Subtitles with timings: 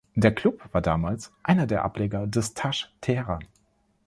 [0.15, 3.43] Der Club war damals einer der Ableger des Taj Teheran.